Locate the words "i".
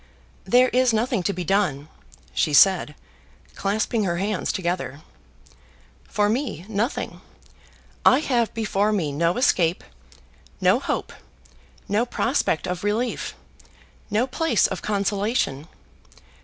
8.03-8.21